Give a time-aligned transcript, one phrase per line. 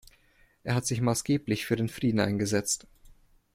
[0.63, 2.87] Er hat sich maßgeblich für den Frieden eingesetzt.